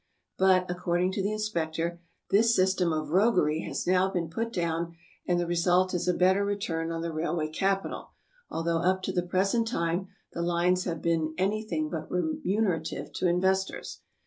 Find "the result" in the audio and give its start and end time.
5.39-5.93